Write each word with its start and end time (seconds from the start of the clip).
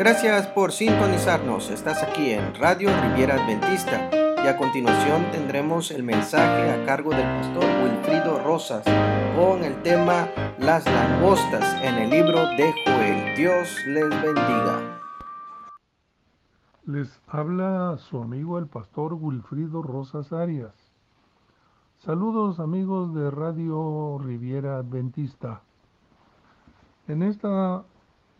Gracias 0.00 0.46
por 0.46 0.72
sintonizarnos. 0.72 1.68
Estás 1.68 2.02
aquí 2.02 2.30
en 2.30 2.54
Radio 2.54 2.88
Riviera 3.02 3.34
Adventista 3.34 4.08
y 4.42 4.48
a 4.48 4.56
continuación 4.56 5.30
tendremos 5.30 5.90
el 5.90 6.04
mensaje 6.04 6.70
a 6.70 6.86
cargo 6.86 7.10
del 7.10 7.26
pastor 7.26 7.66
Wilfrido 7.84 8.42
Rosas 8.42 8.82
con 9.36 9.62
el 9.62 9.82
tema 9.82 10.26
Las 10.58 10.86
langostas 10.86 11.74
en 11.82 11.96
el 11.96 12.08
libro 12.08 12.46
de 12.56 12.72
Joel. 12.86 13.36
Dios 13.36 13.68
les 13.88 14.08
bendiga. 14.08 15.00
Les 16.86 17.20
habla 17.28 17.98
su 17.98 18.22
amigo 18.22 18.58
el 18.58 18.68
pastor 18.68 19.12
Wilfrido 19.12 19.82
Rosas 19.82 20.32
Arias. 20.32 20.72
Saludos 21.98 22.58
amigos 22.58 23.14
de 23.14 23.30
Radio 23.30 24.16
Riviera 24.18 24.78
Adventista. 24.78 25.60
En 27.06 27.22
esta 27.22 27.84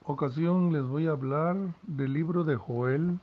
ocasión 0.05 0.73
les 0.73 0.85
voy 0.85 1.07
a 1.07 1.13
hablar 1.13 1.57
del 1.83 2.15
libro 2.15 2.45
de 2.45 2.57
Joel 2.57 3.21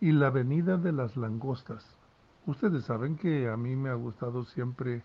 y 0.00 0.12
la 0.12 0.30
venida 0.30 0.76
de 0.76 0.92
las 0.92 1.16
langostas. 1.16 1.84
Ustedes 2.46 2.84
saben 2.84 3.16
que 3.16 3.48
a 3.48 3.56
mí 3.56 3.76
me 3.76 3.90
ha 3.90 3.94
gustado 3.94 4.44
siempre 4.44 5.02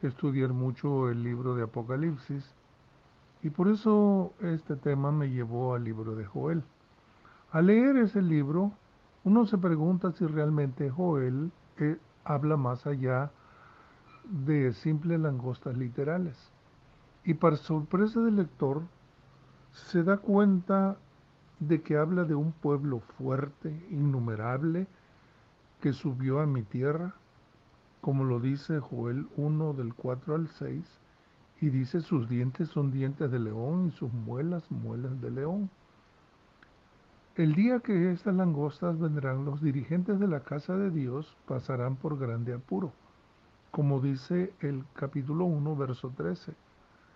estudiar 0.00 0.52
mucho 0.52 1.10
el 1.10 1.22
libro 1.22 1.54
de 1.54 1.64
Apocalipsis 1.64 2.54
y 3.42 3.50
por 3.50 3.68
eso 3.68 4.32
este 4.40 4.76
tema 4.76 5.12
me 5.12 5.30
llevó 5.30 5.74
al 5.74 5.84
libro 5.84 6.16
de 6.16 6.24
Joel. 6.24 6.64
Al 7.50 7.66
leer 7.66 7.96
ese 7.98 8.22
libro, 8.22 8.72
uno 9.24 9.46
se 9.46 9.58
pregunta 9.58 10.12
si 10.12 10.26
realmente 10.26 10.90
Joel 10.90 11.52
eh, 11.78 11.98
habla 12.24 12.56
más 12.56 12.86
allá 12.86 13.30
de 14.24 14.72
simples 14.72 15.20
langostas 15.20 15.76
literales. 15.76 16.50
Y 17.24 17.34
para 17.34 17.56
sorpresa 17.56 18.20
del 18.20 18.36
lector, 18.36 18.82
se 19.72 20.02
da 20.02 20.18
cuenta 20.18 20.96
de 21.58 21.82
que 21.82 21.96
habla 21.96 22.24
de 22.24 22.34
un 22.34 22.52
pueblo 22.52 23.00
fuerte, 23.00 23.68
innumerable, 23.90 24.86
que 25.80 25.92
subió 25.92 26.40
a 26.40 26.46
mi 26.46 26.62
tierra, 26.62 27.14
como 28.00 28.24
lo 28.24 28.40
dice 28.40 28.80
Joel 28.80 29.28
1 29.36 29.72
del 29.74 29.94
4 29.94 30.34
al 30.34 30.48
6, 30.48 30.84
y 31.60 31.70
dice 31.70 32.00
sus 32.00 32.28
dientes 32.28 32.68
son 32.68 32.90
dientes 32.90 33.30
de 33.30 33.38
león 33.38 33.88
y 33.88 33.90
sus 33.92 34.12
muelas 34.12 34.68
muelas 34.70 35.20
de 35.20 35.30
león. 35.30 35.70
El 37.36 37.54
día 37.54 37.80
que 37.80 38.12
estas 38.12 38.34
langostas 38.34 38.98
vendrán, 38.98 39.44
los 39.44 39.62
dirigentes 39.62 40.20
de 40.20 40.26
la 40.26 40.40
casa 40.40 40.76
de 40.76 40.90
Dios 40.90 41.36
pasarán 41.46 41.96
por 41.96 42.18
grande 42.18 42.52
apuro, 42.52 42.92
como 43.70 44.00
dice 44.00 44.52
el 44.60 44.84
capítulo 44.94 45.46
1, 45.46 45.76
verso 45.76 46.12
13 46.14 46.52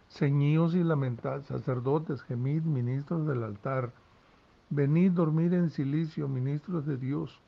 ceñíos 0.09 0.75
y 0.75 0.83
lamentad, 0.83 1.43
sacerdotes, 1.45 2.23
gemid, 2.23 2.63
ministros 2.63 3.27
del 3.27 3.43
altar, 3.43 3.93
venid 4.71 5.13
dormir 5.13 5.55
en 5.55 5.71
silicio, 5.71 6.29
ministros 6.29 6.87
de 6.87 6.97
Dios, 6.97 7.41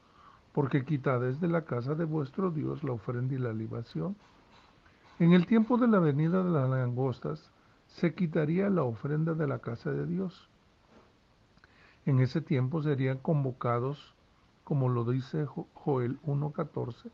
porque 0.52 0.84
quitad 0.84 1.20
de 1.20 1.48
la 1.48 1.64
casa 1.64 1.94
de 1.94 2.04
vuestro 2.04 2.50
Dios 2.50 2.82
la 2.82 2.92
ofrenda 2.92 3.34
y 3.34 3.38
la 3.38 3.52
libación. 3.52 4.16
En 5.18 5.32
el 5.32 5.46
tiempo 5.46 5.78
de 5.78 5.88
la 5.88 5.98
venida 5.98 6.42
de 6.42 6.50
las 6.50 6.68
langostas, 6.68 7.50
se 7.86 8.14
quitaría 8.14 8.70
la 8.70 8.84
ofrenda 8.84 9.34
de 9.34 9.46
la 9.46 9.58
casa 9.58 9.90
de 9.90 10.06
Dios. 10.06 10.48
En 12.06 12.20
ese 12.20 12.40
tiempo 12.40 12.82
serían 12.82 13.18
convocados, 13.18 14.14
como 14.64 14.88
lo 14.88 15.04
dice 15.04 15.46
Joel 15.74 16.20
1.14, 16.22 17.10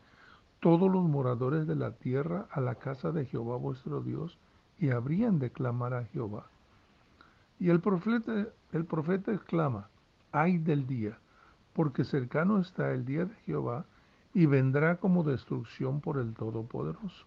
todos 0.61 0.91
los 0.91 1.05
moradores 1.05 1.67
de 1.67 1.77
la 1.77 1.93
tierra 1.93 2.47
a 2.51 2.61
la 2.61 2.75
casa 2.77 3.13
de 3.13 3.27
Jehová 3.27 3.57
vuestro 3.57 4.01
Dios, 4.01 4.39
y 4.79 4.91
habrían 4.91 5.39
de 5.39 5.51
clamar 5.51 5.95
a 5.95 6.05
Jehová. 6.07 6.47
Y 7.59 7.71
el 7.71 7.81
profeta, 7.81 8.49
el 8.73 8.85
profeta 8.85 9.33
exclama, 9.33 9.89
ay 10.33 10.59
del 10.59 10.87
día, 10.87 11.19
porque 11.73 12.05
cercano 12.05 12.61
está 12.61 12.93
el 12.93 13.05
día 13.05 13.27
de 13.27 13.35
Jehová 13.47 13.87
y 14.33 14.47
vendrá 14.47 14.97
como 14.97 15.23
destrucción 15.23 16.01
por 16.01 16.19
el 16.19 16.35
Todopoderoso. 16.35 17.27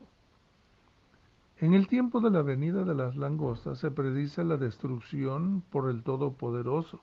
En 1.60 1.74
el 1.74 1.88
tiempo 1.88 2.20
de 2.20 2.30
la 2.30 2.42
venida 2.42 2.84
de 2.84 2.94
las 2.94 3.16
langostas 3.16 3.80
se 3.80 3.90
predice 3.90 4.44
la 4.44 4.58
destrucción 4.58 5.64
por 5.72 5.90
el 5.90 6.04
Todopoderoso 6.04 7.02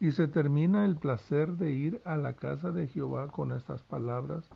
y 0.00 0.12
se 0.12 0.28
termina 0.28 0.84
el 0.84 0.96
placer 0.96 1.56
de 1.56 1.72
ir 1.72 2.00
a 2.04 2.16
la 2.16 2.34
casa 2.34 2.70
de 2.70 2.88
Jehová 2.88 3.28
con 3.28 3.52
estas 3.52 3.82
palabras, 3.82 4.48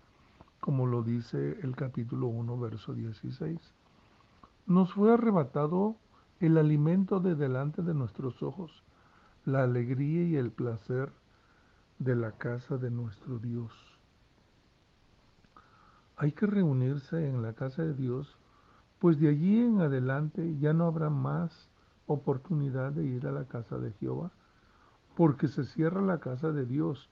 como 0.61 0.87
lo 0.87 1.03
dice 1.03 1.59
el 1.63 1.77
capítulo 1.77 2.29
1, 2.29 2.59
verso 2.59 2.95
16 2.95 3.78
nos 4.69 4.93
fue 4.93 5.15
arrebatado 5.15 5.97
el 6.41 6.59
alimento 6.59 7.21
de 7.21 7.35
delante 7.35 7.81
de 7.81 7.95
nuestros 7.95 8.43
ojos, 8.43 8.85
la 9.47 9.63
alegría 9.63 10.25
y 10.25 10.37
el 10.37 10.51
placer 10.51 11.11
de 11.99 12.15
la 12.15 12.33
casa 12.33 12.77
de 12.77 12.91
nuestro 12.91 13.39
Dios. 13.39 13.73
Hay 16.19 16.33
que 16.33 16.47
reunirse 16.47 17.29
en 17.29 17.41
la 17.41 17.55
casa 17.55 17.83
de 17.83 17.95
Dios, 17.95 18.37
pues 18.99 19.19
de 19.19 19.31
allí 19.31 19.59
en 19.59 19.81
adelante 19.81 20.59
ya 20.59 20.75
no 20.75 20.85
habrá 20.85 21.09
más 21.09 21.71
oportunidad 22.07 22.93
de 22.93 23.07
ir 23.07 23.27
a 23.27 23.33
la 23.33 23.47
casa 23.47 23.79
de 23.79 23.93
Jehová, 23.93 24.33
porque 25.17 25.49
se 25.49 25.65
cierra 25.65 26.03
la 26.03 26.19
casa 26.19 26.53
de 26.53 26.67
Dios. 26.67 27.09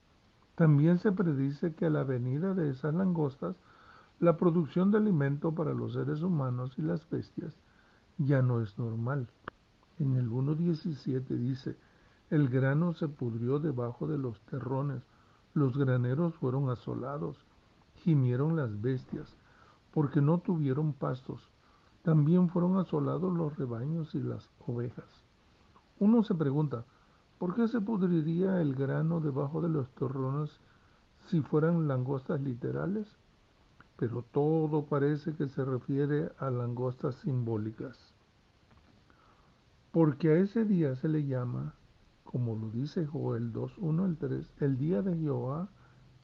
También 0.57 0.99
se 0.99 1.11
predice 1.11 1.75
que 1.75 1.87
a 1.87 1.91
la 1.91 2.05
venida 2.05 2.53
de 2.53 2.69
esas 2.69 2.95
langostas 2.95 3.57
la 4.19 4.39
producción 4.39 4.91
de 4.91 4.97
alimento 4.97 5.53
para 5.53 5.75
los 5.75 5.93
seres 5.93 6.23
humanos 6.23 6.73
y 6.79 6.83
las 6.83 7.09
bestias 7.11 7.53
ya 8.17 8.41
no 8.41 8.63
es 8.63 8.79
normal. 8.79 9.29
En 9.99 10.17
el 10.17 10.31
1.17 10.31 11.27
dice, 11.37 11.77
el 12.31 12.49
grano 12.49 12.95
se 12.95 13.09
pudrió 13.09 13.59
debajo 13.59 14.07
de 14.07 14.17
los 14.17 14.41
terrones, 14.43 15.03
los 15.53 15.77
graneros 15.77 16.35
fueron 16.35 16.71
asolados, 16.71 17.37
gimieron 17.97 18.57
las 18.57 18.81
bestias, 18.81 19.37
porque 19.93 20.23
no 20.23 20.39
tuvieron 20.39 20.95
pastos. 20.95 21.51
También 22.03 22.49
fueron 22.49 22.79
asolados 22.79 23.37
los 23.37 23.57
rebaños 23.57 24.15
y 24.15 24.23
las 24.23 24.49
ovejas. 24.67 25.25
Uno 25.99 26.23
se 26.23 26.35
pregunta, 26.35 26.85
¿por 27.39 27.55
qué 27.55 27.69
se 27.69 27.81
pudriría 27.83 28.63
el 28.63 28.75
grano 28.75 29.21
debajo 29.21 29.61
de 29.61 29.69
los 29.69 29.91
terrones 29.91 30.51
si 31.27 31.43
fueran 31.43 31.87
langostas 31.87 32.41
literales? 32.41 33.07
Pero 33.97 34.23
todo 34.23 34.87
parece 34.87 35.35
que 35.35 35.49
se 35.49 35.65
refiere 35.65 36.31
a 36.39 36.51
langostas 36.51 37.15
simbólicas. 37.17 37.97
Porque 39.91 40.29
a 40.31 40.39
ese 40.39 40.65
día 40.65 40.95
se 40.97 41.09
le 41.09 41.25
llama, 41.25 41.75
como 42.25 42.55
lo 42.55 42.71
dice 42.71 43.07
Joel 43.07 43.53
2, 43.53 43.79
1 43.79 44.05
al 44.05 44.17
3, 44.19 44.47
el 44.61 44.77
día 44.77 45.01
de 45.01 45.17
Jehová, 45.17 45.69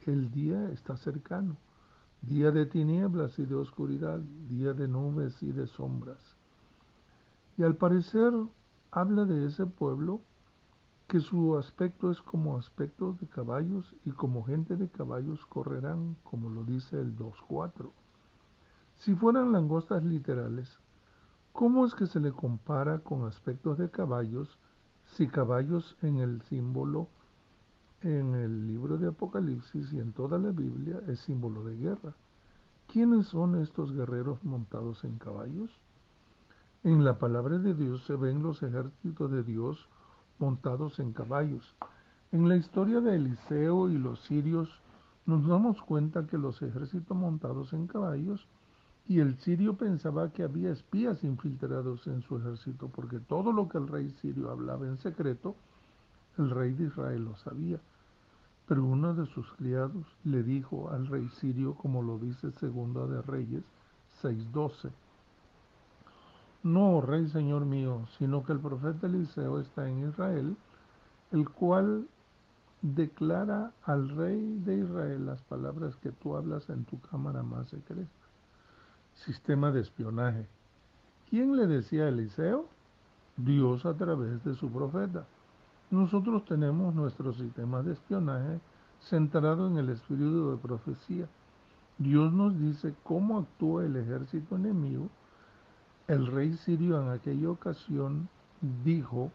el 0.06 0.30
día 0.30 0.70
está 0.70 0.96
cercano, 0.96 1.56
día 2.20 2.50
de 2.50 2.66
tinieblas 2.66 3.38
y 3.38 3.46
de 3.46 3.54
oscuridad, 3.54 4.20
día 4.48 4.74
de 4.74 4.88
nubes 4.88 5.42
y 5.42 5.52
de 5.52 5.66
sombras. 5.66 6.36
Y 7.56 7.62
al 7.62 7.76
parecer 7.76 8.32
habla 8.90 9.24
de 9.24 9.46
ese 9.46 9.64
pueblo 9.64 10.20
que 11.12 11.20
su 11.20 11.58
aspecto 11.58 12.10
es 12.10 12.22
como 12.22 12.56
aspecto 12.56 13.18
de 13.20 13.26
caballos 13.26 13.94
y 14.06 14.12
como 14.12 14.44
gente 14.44 14.76
de 14.76 14.88
caballos 14.88 15.44
correrán, 15.44 16.16
como 16.22 16.48
lo 16.48 16.64
dice 16.64 16.98
el 16.98 17.14
2.4. 17.18 17.90
Si 18.96 19.14
fueran 19.14 19.52
langostas 19.52 20.02
literales, 20.02 20.80
¿cómo 21.52 21.84
es 21.84 21.94
que 21.94 22.06
se 22.06 22.18
le 22.18 22.32
compara 22.32 23.00
con 23.00 23.26
aspectos 23.26 23.76
de 23.76 23.90
caballos 23.90 24.56
si 25.04 25.28
caballos 25.28 25.98
en 26.00 26.16
el 26.16 26.40
símbolo 26.44 27.08
en 28.00 28.34
el 28.34 28.66
libro 28.66 28.96
de 28.96 29.08
Apocalipsis 29.08 29.92
y 29.92 29.98
en 29.98 30.14
toda 30.14 30.38
la 30.38 30.50
Biblia 30.50 30.98
es 31.08 31.20
símbolo 31.20 31.62
de 31.62 31.76
guerra? 31.76 32.14
¿Quiénes 32.86 33.26
son 33.26 33.60
estos 33.60 33.92
guerreros 33.92 34.42
montados 34.44 35.04
en 35.04 35.18
caballos? 35.18 35.78
En 36.84 37.04
la 37.04 37.18
palabra 37.18 37.58
de 37.58 37.74
Dios 37.74 38.02
se 38.06 38.16
ven 38.16 38.42
los 38.42 38.62
ejércitos 38.62 39.30
de 39.30 39.42
Dios 39.42 39.90
montados 40.42 40.98
en 40.98 41.12
caballos. 41.12 41.64
En 42.32 42.48
la 42.48 42.56
historia 42.56 43.00
de 43.00 43.14
Eliseo 43.14 43.88
y 43.88 43.96
los 43.96 44.18
sirios 44.22 44.68
nos 45.24 45.46
damos 45.46 45.80
cuenta 45.82 46.26
que 46.26 46.36
los 46.36 46.60
ejércitos 46.62 47.16
montados 47.16 47.72
en 47.72 47.86
caballos 47.86 48.44
y 49.06 49.20
el 49.20 49.38
sirio 49.38 49.76
pensaba 49.76 50.32
que 50.32 50.42
había 50.42 50.72
espías 50.72 51.22
infiltrados 51.22 52.08
en 52.08 52.22
su 52.22 52.38
ejército 52.38 52.88
porque 52.88 53.20
todo 53.20 53.52
lo 53.52 53.68
que 53.68 53.78
el 53.78 53.86
rey 53.86 54.10
sirio 54.20 54.50
hablaba 54.50 54.84
en 54.88 54.98
secreto, 54.98 55.54
el 56.38 56.50
rey 56.50 56.72
de 56.72 56.86
Israel 56.86 57.24
lo 57.24 57.36
sabía. 57.36 57.78
Pero 58.66 58.84
uno 58.84 59.14
de 59.14 59.26
sus 59.26 59.46
criados 59.52 60.04
le 60.24 60.42
dijo 60.42 60.90
al 60.90 61.06
rey 61.06 61.28
sirio, 61.40 61.74
como 61.74 62.02
lo 62.02 62.18
dice 62.18 62.50
Segunda 62.58 63.06
de 63.06 63.22
Reyes 63.22 63.62
6:12, 64.22 64.90
no, 66.62 67.00
rey 67.00 67.28
señor 67.28 67.64
mío, 67.64 68.06
sino 68.18 68.44
que 68.44 68.52
el 68.52 68.60
profeta 68.60 69.06
Eliseo 69.06 69.58
está 69.58 69.88
en 69.88 70.08
Israel, 70.08 70.56
el 71.32 71.48
cual 71.48 72.06
declara 72.82 73.72
al 73.84 74.08
rey 74.10 74.58
de 74.64 74.78
Israel 74.78 75.26
las 75.26 75.40
palabras 75.42 75.96
que 75.96 76.10
tú 76.12 76.36
hablas 76.36 76.68
en 76.68 76.84
tu 76.84 77.00
cámara 77.00 77.42
más 77.42 77.68
secreta. 77.68 78.10
Sistema 79.14 79.70
de 79.70 79.80
espionaje. 79.80 80.46
¿Quién 81.30 81.56
le 81.56 81.66
decía 81.66 82.04
a 82.04 82.08
Eliseo? 82.08 82.66
Dios 83.36 83.86
a 83.86 83.94
través 83.94 84.44
de 84.44 84.54
su 84.54 84.70
profeta. 84.70 85.26
Nosotros 85.90 86.44
tenemos 86.44 86.94
nuestro 86.94 87.32
sistema 87.32 87.82
de 87.82 87.92
espionaje 87.92 88.60
centrado 89.00 89.66
en 89.66 89.78
el 89.78 89.90
espíritu 89.90 90.50
de 90.50 90.56
profecía. 90.56 91.28
Dios 91.98 92.32
nos 92.32 92.58
dice 92.58 92.94
cómo 93.02 93.38
actúa 93.38 93.84
el 93.84 93.96
ejército 93.96 94.56
enemigo. 94.56 95.08
El 96.08 96.26
rey 96.26 96.56
sirio 96.56 97.00
en 97.00 97.08
aquella 97.10 97.50
ocasión 97.50 98.28
dijo 98.84 99.30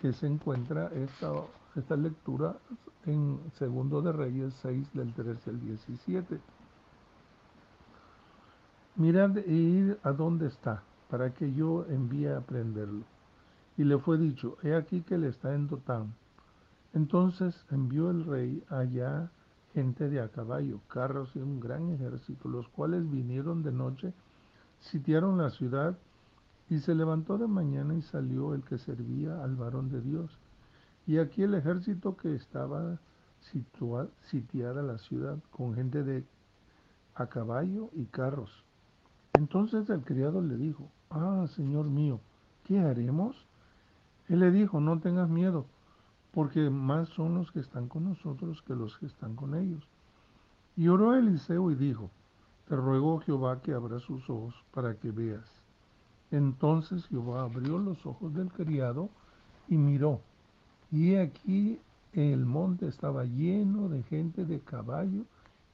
que 0.00 0.12
se 0.12 0.26
encuentra 0.26 0.88
esta, 0.94 1.32
esta 1.74 1.96
lectura 1.96 2.56
en 3.06 3.40
Segundo 3.58 4.02
de 4.02 4.12
Reyes 4.12 4.54
6 4.62 4.92
del 4.92 5.12
13 5.14 5.50
al 5.50 5.60
17. 5.60 6.40
Mirad 8.96 9.38
e 9.38 9.52
ir 9.52 9.98
a 10.02 10.12
dónde 10.12 10.46
está, 10.46 10.82
para 11.10 11.34
que 11.34 11.52
yo 11.52 11.84
envíe 11.88 12.28
a 12.28 12.40
prenderlo. 12.40 13.04
Y 13.76 13.84
le 13.84 13.98
fue 13.98 14.16
dicho, 14.16 14.56
he 14.62 14.74
aquí 14.74 15.02
que 15.02 15.16
él 15.16 15.24
está 15.24 15.54
en 15.54 15.68
Dotán. 15.68 16.14
Entonces 16.94 17.66
envió 17.70 18.10
el 18.10 18.24
rey 18.24 18.64
allá 18.68 19.30
gente 19.74 20.08
de 20.08 20.22
a 20.22 20.28
caballo, 20.28 20.80
carros 20.88 21.36
y 21.36 21.40
un 21.40 21.60
gran 21.60 21.90
ejército, 21.90 22.48
los 22.48 22.66
cuales 22.68 23.10
vinieron 23.10 23.62
de 23.62 23.72
noche, 23.72 24.14
sitiaron 24.86 25.38
la 25.38 25.50
ciudad, 25.50 25.96
y 26.68 26.80
se 26.80 26.94
levantó 26.94 27.38
de 27.38 27.46
mañana 27.46 27.94
y 27.94 28.02
salió 28.02 28.54
el 28.54 28.64
que 28.64 28.78
servía 28.78 29.42
al 29.44 29.54
varón 29.54 29.88
de 29.88 30.00
Dios. 30.00 30.36
Y 31.06 31.18
aquí 31.18 31.42
el 31.42 31.54
ejército 31.54 32.16
que 32.16 32.34
estaba 32.34 32.98
sitiada 34.22 34.82
la 34.82 34.98
ciudad, 34.98 35.38
con 35.50 35.74
gente 35.74 36.02
de 36.02 36.24
a 37.14 37.26
caballo 37.26 37.90
y 37.94 38.06
carros. 38.06 38.64
Entonces 39.34 39.88
el 39.90 40.02
criado 40.02 40.40
le 40.42 40.56
dijo, 40.56 40.90
Ah, 41.10 41.46
Señor 41.54 41.86
mío, 41.86 42.20
¿qué 42.64 42.80
haremos? 42.80 43.36
Él 44.28 44.40
le 44.40 44.50
dijo, 44.50 44.80
no 44.80 44.98
tengas 44.98 45.28
miedo, 45.28 45.66
porque 46.32 46.68
más 46.68 47.08
son 47.10 47.34
los 47.34 47.50
que 47.52 47.60
están 47.60 47.88
con 47.88 48.04
nosotros 48.04 48.62
que 48.62 48.74
los 48.74 48.96
que 48.98 49.06
están 49.06 49.36
con 49.36 49.54
ellos. 49.54 49.86
Y 50.76 50.88
oró 50.88 51.14
Eliseo 51.14 51.70
y 51.70 51.76
dijo, 51.76 52.10
te 52.68 52.76
ruego 52.76 53.20
Jehová 53.20 53.60
que 53.62 53.72
abra 53.72 54.00
sus 54.00 54.28
ojos 54.28 54.54
para 54.72 54.94
que 54.96 55.10
veas. 55.10 55.48
Entonces 56.30 57.06
Jehová 57.06 57.42
abrió 57.42 57.78
los 57.78 58.04
ojos 58.04 58.34
del 58.34 58.50
criado 58.50 59.08
y 59.68 59.76
miró, 59.76 60.20
y 60.90 61.14
aquí 61.14 61.80
el 62.12 62.44
monte 62.44 62.88
estaba 62.88 63.24
lleno 63.24 63.88
de 63.88 64.02
gente 64.04 64.44
de 64.44 64.60
caballo 64.60 65.24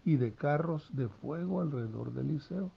y 0.05 0.17
de 0.17 0.33
carros 0.35 0.89
de 0.93 1.09
fuego 1.09 1.61
alrededor 1.61 2.13
de 2.13 2.23
Eliseo. 2.23 2.71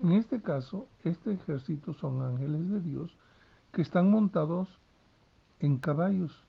En 0.00 0.12
este 0.12 0.42
caso, 0.42 0.88
este 1.04 1.32
ejército 1.32 1.94
son 1.94 2.22
ángeles 2.22 2.68
de 2.68 2.80
Dios 2.80 3.16
que 3.72 3.82
están 3.82 4.10
montados 4.10 4.68
en 5.60 5.78
caballos. 5.78 6.44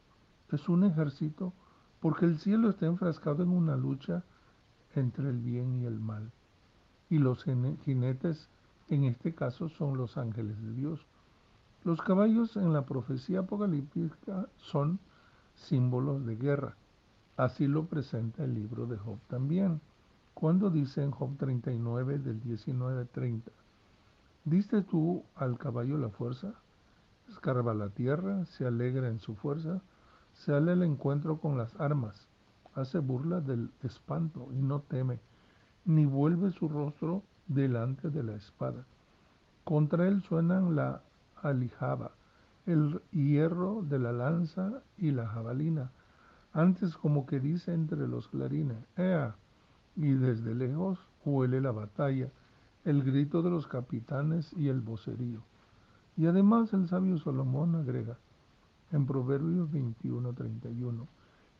Es 0.52 0.68
un 0.68 0.84
ejército 0.84 1.54
porque 2.00 2.26
el 2.26 2.40
cielo 2.40 2.70
está 2.70 2.88
enfrascado 2.88 3.44
en 3.44 3.50
una 3.50 3.78
lucha 3.78 4.24
entre 4.96 5.30
el 5.30 5.40
bien 5.40 5.82
y 5.82 5.86
el 5.86 6.00
mal. 6.00 6.32
Y 7.14 7.20
los 7.20 7.44
jinetes 7.44 8.50
en 8.90 9.04
este 9.04 9.36
caso 9.36 9.70
son 9.70 9.98
los 9.98 10.18
ángeles 10.18 10.60
de 10.64 10.74
Dios. 10.74 11.06
Los 11.84 12.02
caballos 12.02 12.58
en 12.58 12.74
la 12.74 12.88
profecía 12.88 13.42
apocalíptica 13.42 14.48
son 14.58 14.98
símbolos 15.54 16.26
de 16.26 16.36
guerra. 16.38 16.76
Así 17.38 17.68
lo 17.68 17.86
presenta 17.86 18.44
el 18.44 18.56
libro 18.56 18.88
de 18.88 18.98
Job 18.98 19.20
también. 19.28 19.80
Cuando 20.34 20.72
dice 20.72 21.04
en 21.04 21.12
Job 21.12 21.38
39 21.38 22.18
del 22.18 22.42
19-30, 22.42 23.44
¿diste 24.46 24.82
tú 24.82 25.24
al 25.36 25.60
caballo 25.60 26.00
la 26.00 26.10
fuerza? 26.10 26.56
Escarba 27.30 27.76
la 27.76 27.90
tierra, 27.90 28.44
se 28.48 28.66
alegra 28.66 29.08
en 29.08 29.20
su 29.20 29.36
fuerza, 29.36 29.84
sale 30.34 30.72
al 30.72 30.82
encuentro 30.82 31.38
con 31.38 31.60
las 31.60 31.80
armas, 31.80 32.28
hace 32.74 32.98
burla 32.98 33.40
del 33.40 33.70
espanto 33.84 34.48
y 34.52 34.64
no 34.64 34.80
teme, 34.80 35.20
ni 35.86 36.06
vuelve 36.06 36.52
su 36.52 36.70
rostro 36.70 37.24
delante 37.48 38.10
de 38.10 38.24
la 38.24 38.34
espada. 38.34 38.86
Contra 39.64 40.08
él 40.08 40.22
suenan 40.24 40.76
la 40.76 41.02
alijaba, 41.42 42.12
el 42.66 43.02
hierro 43.12 43.82
de 43.82 44.00
la 44.00 44.12
lanza 44.12 44.82
y 44.98 45.12
la 45.12 45.28
jabalina, 45.28 45.92
antes 46.54 46.96
como 46.96 47.26
que 47.26 47.40
dice 47.40 47.74
entre 47.74 48.08
los 48.08 48.28
clarines, 48.28 48.78
¡Ea! 48.96 49.36
y 49.96 50.12
desde 50.12 50.56
lejos 50.56 51.00
huele 51.26 51.62
la 51.62 51.72
batalla, 51.72 52.30
el 52.86 53.04
grito 53.04 53.42
de 53.42 53.50
los 53.50 53.68
capitanes 53.68 54.52
y 54.54 54.70
el 54.70 54.82
vocerío. 54.82 55.42
Y 56.16 56.28
además 56.28 56.74
el 56.74 56.88
sabio 56.88 57.18
Salomón 57.18 57.76
agrega, 57.76 58.18
en 58.92 59.06
Proverbios 59.08 59.72
21:31, 59.72 61.08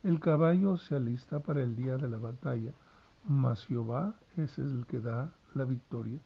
el 0.04 0.20
caballo 0.20 0.76
se 0.76 0.96
alista 0.96 1.40
para 1.40 1.62
el 1.62 1.74
día 1.74 1.96
de 1.96 2.08
la 2.08 2.18
batalla, 2.18 2.72
mas 3.26 3.64
Jehová 3.66 4.14
es 4.36 4.58
el 4.58 4.86
que 4.86 5.00
da 5.00 5.32
la 5.54 5.64
victoria. 5.64 6.18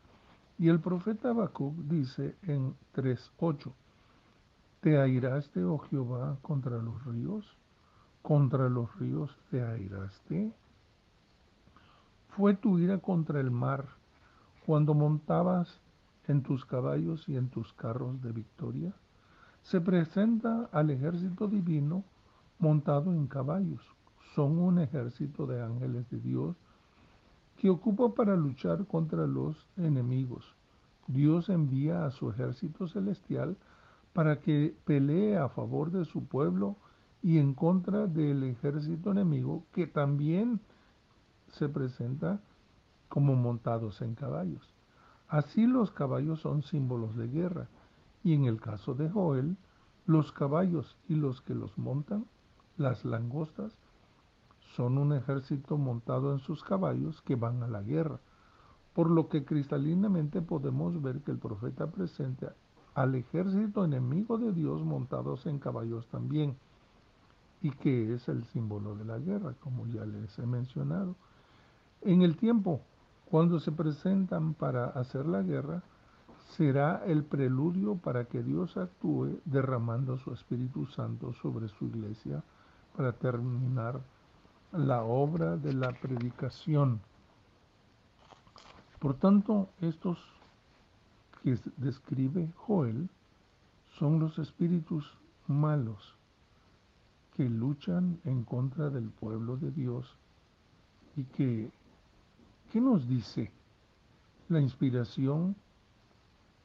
Y 0.58 0.68
el 0.68 0.80
profeta 0.80 1.30
Habacuc 1.30 1.74
dice 1.76 2.36
en 2.42 2.74
3:8, 2.94 3.72
¿te 4.80 4.98
airaste, 4.98 5.64
oh 5.64 5.78
Jehová, 5.78 6.38
contra 6.42 6.78
los 6.78 7.04
ríos? 7.04 7.56
¿Contra 8.22 8.68
los 8.68 8.94
ríos 8.98 9.36
te 9.50 9.62
airaste? 9.62 10.52
fue 12.38 12.54
tu 12.54 12.78
ira 12.78 12.98
contra 12.98 13.40
el 13.40 13.50
mar 13.50 13.84
cuando 14.64 14.94
montabas 14.94 15.80
en 16.28 16.44
tus 16.44 16.64
caballos 16.64 17.28
y 17.28 17.36
en 17.36 17.48
tus 17.48 17.72
carros 17.72 18.22
de 18.22 18.30
victoria? 18.30 18.94
Se 19.62 19.80
presenta 19.80 20.68
al 20.70 20.90
ejército 20.90 21.48
divino 21.48 22.04
montado 22.60 23.12
en 23.12 23.26
caballos. 23.26 23.82
Son 24.36 24.56
un 24.56 24.78
ejército 24.78 25.48
de 25.48 25.60
ángeles 25.60 26.08
de 26.10 26.20
Dios 26.20 26.56
que 27.58 27.68
ocupa 27.68 28.14
para 28.14 28.36
luchar 28.36 28.86
contra 28.86 29.26
los 29.26 29.66
enemigos. 29.76 30.54
Dios 31.08 31.48
envía 31.48 32.06
a 32.06 32.10
su 32.10 32.30
ejército 32.30 32.86
celestial 32.86 33.56
para 34.12 34.40
que 34.40 34.76
pelee 34.84 35.36
a 35.36 35.48
favor 35.48 35.90
de 35.90 36.04
su 36.04 36.24
pueblo 36.24 36.76
y 37.22 37.38
en 37.38 37.54
contra 37.54 38.06
del 38.06 38.44
ejército 38.44 39.10
enemigo 39.10 39.64
que 39.72 39.86
también 39.88 40.60
se 41.48 41.68
presenta 41.68 42.40
como 43.08 43.34
montados 43.34 44.02
en 44.02 44.14
caballos. 44.14 44.72
Así 45.28 45.66
los 45.66 45.90
caballos 45.90 46.40
son 46.40 46.62
símbolos 46.62 47.16
de 47.16 47.28
guerra 47.28 47.68
y 48.22 48.34
en 48.34 48.44
el 48.44 48.60
caso 48.60 48.94
de 48.94 49.10
Joel, 49.10 49.56
los 50.06 50.30
caballos 50.32 50.96
y 51.08 51.16
los 51.16 51.40
que 51.42 51.54
los 51.54 51.76
montan, 51.76 52.26
las 52.76 53.04
langostas, 53.04 53.76
son 54.78 54.96
un 54.96 55.12
ejército 55.12 55.76
montado 55.76 56.32
en 56.32 56.38
sus 56.38 56.62
caballos 56.62 57.20
que 57.22 57.34
van 57.34 57.64
a 57.64 57.66
la 57.66 57.82
guerra, 57.82 58.20
por 58.94 59.10
lo 59.10 59.28
que 59.28 59.44
cristalinamente 59.44 60.40
podemos 60.40 61.02
ver 61.02 61.20
que 61.22 61.32
el 61.32 61.38
profeta 61.38 61.88
presenta 61.88 62.54
al 62.94 63.16
ejército 63.16 63.84
enemigo 63.84 64.38
de 64.38 64.52
Dios 64.52 64.84
montados 64.84 65.46
en 65.46 65.58
caballos 65.58 66.06
también, 66.06 66.56
y 67.60 67.72
que 67.72 68.14
es 68.14 68.28
el 68.28 68.44
símbolo 68.44 68.94
de 68.94 69.04
la 69.04 69.18
guerra, 69.18 69.52
como 69.58 69.84
ya 69.88 70.04
les 70.04 70.38
he 70.38 70.46
mencionado. 70.46 71.16
En 72.02 72.22
el 72.22 72.36
tiempo, 72.36 72.80
cuando 73.28 73.58
se 73.58 73.72
presentan 73.72 74.54
para 74.54 74.90
hacer 74.90 75.26
la 75.26 75.42
guerra, 75.42 75.82
será 76.56 77.02
el 77.04 77.24
preludio 77.24 77.96
para 77.96 78.26
que 78.26 78.44
Dios 78.44 78.76
actúe 78.76 79.40
derramando 79.44 80.18
su 80.18 80.32
Espíritu 80.32 80.86
Santo 80.86 81.32
sobre 81.32 81.66
su 81.66 81.86
iglesia 81.86 82.44
para 82.96 83.12
terminar 83.12 84.00
la 84.72 85.02
obra 85.02 85.56
de 85.56 85.72
la 85.72 85.92
predicación. 85.92 87.00
Por 88.98 89.14
tanto, 89.14 89.68
estos 89.80 90.18
que 91.42 91.58
describe 91.76 92.50
Joel 92.56 93.08
son 93.98 94.18
los 94.18 94.38
espíritus 94.38 95.16
malos 95.46 96.14
que 97.36 97.48
luchan 97.48 98.20
en 98.24 98.44
contra 98.44 98.90
del 98.90 99.10
pueblo 99.10 99.56
de 99.56 99.70
Dios 99.70 100.16
y 101.16 101.24
que 101.24 101.70
¿Qué 102.72 102.82
nos 102.82 103.08
dice 103.08 103.50
la 104.50 104.60
inspiración? 104.60 105.56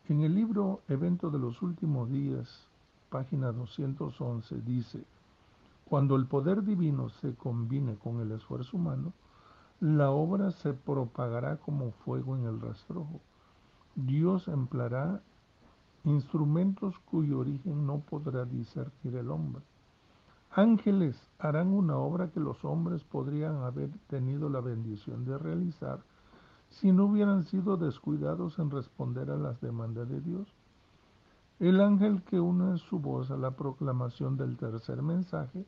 En 0.09 0.21
el 0.21 0.35
libro 0.35 0.81
Evento 0.89 1.29
de 1.29 1.39
los 1.39 1.61
Últimos 1.61 2.09
Días, 2.11 2.67
página 3.09 3.53
211, 3.53 4.61
dice, 4.65 5.05
cuando 5.85 6.15
el 6.15 6.25
poder 6.25 6.63
divino 6.63 7.09
se 7.09 7.35
combine 7.35 7.95
con 7.97 8.19
el 8.21 8.31
esfuerzo 8.31 8.77
humano, 8.77 9.13
la 9.79 10.11
obra 10.11 10.51
se 10.51 10.73
propagará 10.73 11.57
como 11.57 11.91
fuego 11.91 12.37
en 12.37 12.45
el 12.45 12.61
rastrojo. 12.61 13.19
Dios 13.95 14.47
empleará 14.47 15.21
instrumentos 16.03 16.97
cuyo 16.99 17.39
origen 17.39 17.85
no 17.85 17.99
podrá 17.99 18.45
discernir 18.45 19.15
el 19.15 19.29
hombre. 19.29 19.61
Ángeles 20.51 21.19
harán 21.39 21.69
una 21.69 21.97
obra 21.97 22.29
que 22.29 22.39
los 22.39 22.63
hombres 22.63 23.03
podrían 23.03 23.63
haber 23.63 23.89
tenido 24.07 24.49
la 24.49 24.61
bendición 24.61 25.25
de 25.25 25.37
realizar 25.37 25.99
si 26.69 26.91
no 26.91 27.05
hubieran 27.05 27.45
sido 27.45 27.77
descuidados 27.77 28.59
en 28.59 28.71
responder 28.71 29.31
a 29.31 29.37
las 29.37 29.59
demandas 29.61 30.09
de 30.09 30.21
Dios. 30.21 30.52
El 31.63 31.79
ángel 31.79 32.21
que 32.23 32.41
une 32.41 32.77
su 32.77 32.99
voz 32.99 33.31
a 33.31 33.37
la 33.37 33.51
proclamación 33.51 34.35
del 34.35 34.57
tercer 34.57 35.01
mensaje 35.01 35.65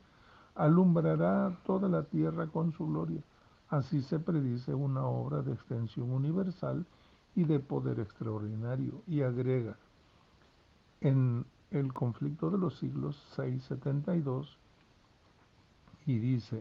alumbrará 0.54 1.58
toda 1.64 1.88
la 1.88 2.02
tierra 2.02 2.48
con 2.48 2.70
su 2.72 2.86
gloria. 2.86 3.22
Así 3.70 4.02
se 4.02 4.18
predice 4.18 4.74
una 4.74 5.06
obra 5.06 5.40
de 5.40 5.54
extensión 5.54 6.10
universal 6.10 6.84
y 7.34 7.44
de 7.44 7.60
poder 7.60 7.98
extraordinario. 7.98 9.00
Y 9.06 9.22
agrega, 9.22 9.78
en 11.00 11.46
el 11.70 11.94
conflicto 11.94 12.50
de 12.50 12.58
los 12.58 12.76
siglos 12.76 13.16
672, 13.34 14.58
y 16.04 16.18
dice, 16.18 16.60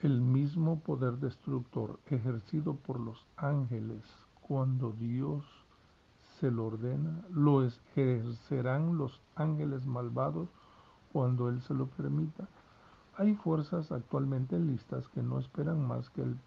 el 0.00 0.20
mismo 0.20 0.80
poder 0.80 1.14
destructor 1.14 2.00
ejercido 2.04 2.74
por 2.74 3.00
los 3.00 3.24
ángeles 3.38 4.02
cuando 4.42 4.92
Dios 4.92 5.59
se 6.40 6.50
lo 6.50 6.66
ordena, 6.66 7.22
lo 7.30 7.64
ejercerán 7.64 8.96
los 8.96 9.20
ángeles 9.36 9.84
malvados 9.86 10.48
cuando 11.12 11.48
Él 11.48 11.60
se 11.62 11.74
lo 11.74 11.86
permita. 11.86 12.48
Hay 13.16 13.34
fuerzas 13.34 13.92
actualmente 13.92 14.58
listas 14.58 15.06
que 15.08 15.22
no 15.22 15.38
esperan 15.38 15.86
más 15.86 16.08
que 16.10 16.22
el 16.22 16.38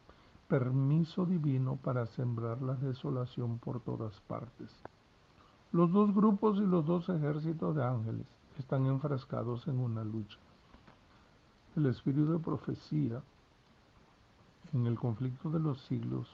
permiso 0.47 1.25
divino 1.25 1.77
para 1.77 2.07
sembrar 2.07 2.61
la 2.61 2.73
desolación 2.73 3.59
por 3.59 3.79
todas 3.81 4.19
partes. 4.21 4.71
Los 5.71 5.91
dos 5.91 6.13
grupos 6.13 6.57
y 6.57 6.65
los 6.65 6.85
dos 6.85 7.09
ejércitos 7.09 7.75
de 7.75 7.85
ángeles 7.85 8.25
están 8.57 8.85
enfrascados 8.87 9.67
en 9.67 9.79
una 9.79 10.03
lucha. 10.03 10.37
El 11.75 11.85
espíritu 11.87 12.31
de 12.31 12.39
profecía 12.39 13.21
en 14.73 14.87
el 14.87 14.97
conflicto 14.97 15.49
de 15.51 15.59
los 15.59 15.81
siglos 15.81 16.27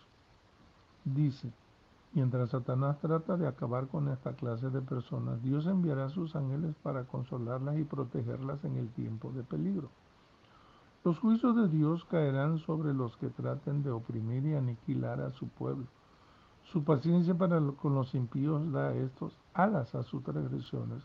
dice, 1.04 1.52
Mientras 2.14 2.50
Satanás 2.50 2.98
trata 3.00 3.38
de 3.38 3.48
acabar 3.48 3.88
con 3.88 4.08
esta 4.08 4.34
clase 4.34 4.70
de 4.72 4.82
personas, 4.82 5.44
Dios 5.44 5.68
enviará 5.68 6.06
a 6.06 6.10
sus 6.10 6.36
ángeles 6.36 6.76
para 6.82 7.04
consolarlas 7.04 7.78
y 7.78 7.84
protegerlas 7.84 8.64
en 8.64 8.78
el 8.78 8.90
tiempo 8.90 9.32
de 9.32 9.44
peligro. 9.44 9.90
Los 11.04 11.20
juicios 11.20 11.56
de 11.56 11.68
Dios 11.68 12.04
caerán 12.06 12.58
sobre 12.60 12.94
los 12.94 13.16
que 13.18 13.30
traten 13.30 13.84
de 13.84 13.92
oprimir 13.92 14.44
y 14.46 14.56
aniquilar 14.56 15.22
a 15.22 15.30
su 15.30 15.48
pueblo. 15.48 15.86
Su 16.64 16.84
paciencia 16.84 17.36
para 17.36 17.62
con 17.74 17.94
los 17.94 18.14
impíos 18.16 18.72
da 18.72 18.90
a 18.90 18.96
estos 18.96 19.38
alas 19.54 19.94
a 19.94 20.04
sus 20.04 20.24
transgresiones, 20.24 21.04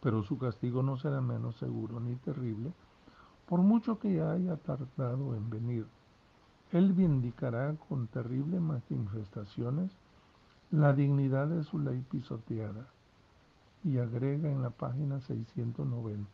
pero 0.00 0.22
su 0.22 0.38
castigo 0.38 0.82
no 0.82 0.96
será 0.96 1.20
menos 1.20 1.56
seguro 1.56 1.98
ni 1.98 2.14
terrible, 2.16 2.72
por 3.46 3.60
mucho 3.60 3.98
que 3.98 4.22
haya 4.22 4.56
tardado 4.58 5.34
en 5.34 5.50
venir. 5.50 5.86
Él 6.74 6.92
vindicará 6.92 7.76
con 7.88 8.08
terribles 8.08 8.60
manifestaciones 8.60 9.92
la 10.72 10.92
dignidad 10.92 11.46
de 11.46 11.62
su 11.62 11.78
ley 11.78 12.04
pisoteada. 12.10 12.88
Y 13.84 13.98
agrega 13.98 14.50
en 14.50 14.60
la 14.60 14.70
página 14.70 15.20
690, 15.20 16.28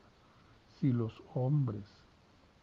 si 0.78 0.94
los 0.94 1.22
hombres 1.34 1.84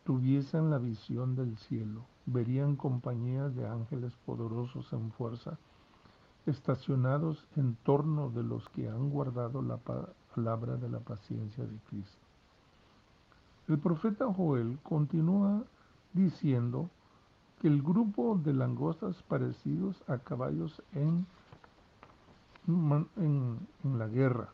tuviesen 0.05 0.72
la 0.72 0.79
visión 0.79 1.36
del 1.36 1.55
cielo, 1.55 2.05
verían 2.25 2.77
compañías 2.77 3.55
de 3.55 3.67
ángeles 3.67 4.12
poderosos 4.25 4.91
en 4.91 5.12
fuerza, 5.12 5.60
estacionados 6.48 7.46
en 7.57 7.75
torno 7.84 8.31
de 8.31 8.41
los 8.41 8.67
que 8.69 8.89
han 8.89 9.12
guardado 9.12 9.62
la 9.62 9.77
palabra 10.34 10.77
de 10.77 10.89
la 10.89 11.01
paciencia 11.01 11.63
de 11.63 11.77
Cristo. 11.89 12.25
El 13.67 13.77
profeta 13.77 14.34
Joel 14.34 14.79
continúa 14.81 15.63
diciendo 16.13 16.89
el 17.64 17.82
grupo 17.82 18.40
de 18.44 18.54
langostas 18.54 19.16
parecidos 19.24 20.04
a 20.08 20.20
caballos 20.20 20.82
en, 20.94 21.26
en, 22.68 23.98
la 23.98 24.08
guerra, 24.08 24.50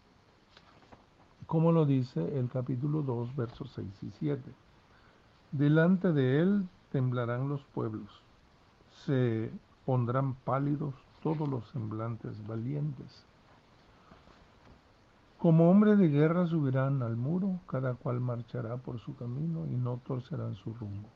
como 1.46 1.72
lo 1.72 1.86
dice 1.86 2.40
el 2.40 2.50
capítulo 2.50 3.02
2, 3.02 3.36
versos 3.36 3.72
6 3.76 3.88
y 4.04 4.12
7. 4.20 4.42
Delante 5.52 6.14
de 6.14 6.40
él 6.40 6.68
temblarán 6.92 7.50
los 7.50 7.62
pueblos, 7.66 8.10
se 9.06 9.52
pondrán 9.86 10.36
pálidos 10.36 10.94
todos 11.22 11.48
los 11.48 11.68
semblantes 11.70 12.46
valientes. 12.48 13.26
Como 15.40 15.70
hombre 15.70 15.98
de 15.98 16.08
guerra 16.08 16.48
subirán 16.48 17.02
al 17.02 17.18
muro, 17.18 17.60
cada 17.68 17.96
cual 17.96 18.22
marchará 18.22 18.78
por 18.78 19.00
su 19.00 19.14
camino 19.18 19.66
y 19.68 19.76
no 19.76 20.00
torcerán 20.06 20.56
su 20.56 20.74
rumbo. 20.74 21.10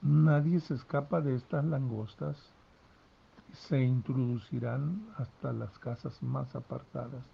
Nadie 0.00 0.60
se 0.60 0.74
escapa 0.74 1.20
de 1.20 1.34
estas 1.34 1.64
langostas, 1.64 2.36
se 3.52 3.82
introducirán 3.82 5.08
hasta 5.16 5.52
las 5.52 5.76
casas 5.80 6.22
más 6.22 6.54
apartadas. 6.54 7.24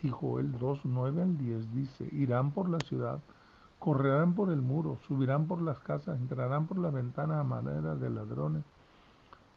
Y 0.00 0.08
Joel 0.08 0.56
2, 0.56 0.82
9 0.84 1.22
al 1.22 1.36
10 1.36 1.74
dice, 1.74 2.08
irán 2.12 2.52
por 2.52 2.68
la 2.68 2.78
ciudad, 2.78 3.18
correrán 3.80 4.34
por 4.34 4.52
el 4.52 4.62
muro, 4.62 5.00
subirán 5.08 5.48
por 5.48 5.60
las 5.60 5.80
casas, 5.80 6.20
entrarán 6.20 6.68
por 6.68 6.78
las 6.78 6.92
ventanas 6.92 7.40
a 7.40 7.44
manera 7.44 7.96
de 7.96 8.08
ladrones. 8.08 8.64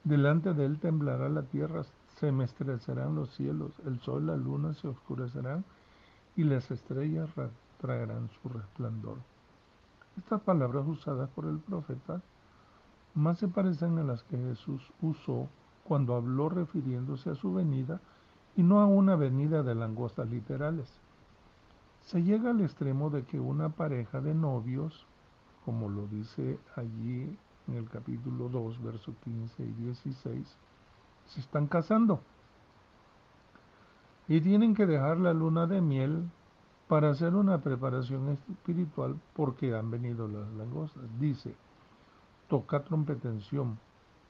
Delante 0.04 0.56
de 0.56 0.66
él 0.66 0.80
temblará 0.80 1.30
la 1.30 1.44
tierra, 1.44 1.84
se 2.20 2.32
mestrecerán 2.32 3.14
los 3.14 3.30
cielos, 3.36 3.74
el 3.86 4.00
sol, 4.00 4.26
la 4.26 4.36
luna 4.36 4.74
se 4.74 4.88
oscurecerán 4.88 5.64
y 6.36 6.46
las 6.46 6.72
estrellas 6.72 7.30
traerán 7.80 8.30
su 8.42 8.50
resplandor. 8.50 9.18
Estas 10.18 10.42
palabras 10.42 10.86
usadas 10.88 11.30
por 11.30 11.46
el 11.46 11.60
profeta 11.60 12.22
más 13.14 13.38
se 13.38 13.48
parecen 13.48 13.98
a 14.00 14.04
las 14.04 14.24
que 14.24 14.38
Jesús 14.38 14.82
usó 15.02 15.48
cuando 15.84 16.16
habló 16.16 16.50
refiriéndose 16.50 17.30
a 17.30 17.36
su 17.36 17.54
venida 17.54 18.02
y 18.56 18.64
no 18.64 18.80
a 18.82 18.86
una 18.86 19.16
venida 19.16 19.64
de 19.64 19.76
langostas 19.76 20.30
literales. 20.30 20.92
Se 22.02 22.24
llega 22.24 22.50
al 22.50 22.62
extremo 22.62 23.10
de 23.10 23.24
que 23.24 23.40
una 23.40 23.70
pareja 23.70 24.20
de 24.22 24.34
novios, 24.34 25.06
como 25.66 25.90
lo 25.90 26.08
dice 26.08 26.60
allí 26.76 27.38
en 27.68 27.74
el 27.76 27.90
capítulo 27.90 28.50
2, 28.50 28.82
versos 28.84 29.16
15 29.24 29.64
y 29.64 29.72
16, 29.74 30.58
se 31.28 31.40
están 31.40 31.68
casando 31.68 32.22
y 34.28 34.42
tienen 34.42 34.76
que 34.76 34.86
dejar 34.86 35.18
la 35.20 35.34
luna 35.34 35.68
de 35.68 35.82
miel 35.82 36.30
para 36.88 37.10
hacer 37.10 37.36
una 37.36 37.58
preparación 37.58 38.30
espiritual 38.30 39.20
porque 39.36 39.76
han 39.76 39.92
venido 39.92 40.28
las 40.28 40.50
langostas. 40.54 41.04
Dice, 41.20 41.54
toca 42.48 42.84
trompetención, 42.84 43.78